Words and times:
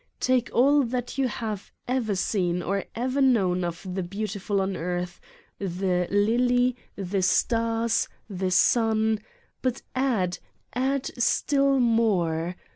Take 0.19 0.49
all 0.51 0.81
that 0.81 1.19
you 1.19 1.27
have 1.27 1.71
ever 1.87 2.15
seen 2.15 2.63
or 2.63 2.85
ever 2.95 3.21
known 3.21 3.63
of 3.63 3.83
the 3.83 4.01
beauti 4.01 4.41
ful 4.41 4.59
on 4.59 4.75
earth: 4.75 5.21
the 5.59 6.07
lily, 6.09 6.75
the 6.95 7.21
stars, 7.21 8.07
the 8.27 8.49
sun, 8.49 9.19
but 9.61 9.83
add, 9.93 10.39
add 10.73 11.11
still 11.21 11.79
more. 11.79 12.55